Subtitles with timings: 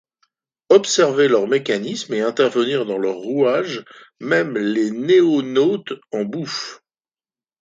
[0.71, 3.85] observer leur mécanismes et intervenir dans leurs rouages
[4.19, 6.81] Même les NoéNautes en bouffent.